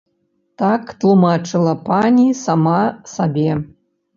Так 0.61 0.93
тлумачыла 1.03 1.75
пані 1.91 2.27
сама 2.43 2.81
сабе. 3.15 3.47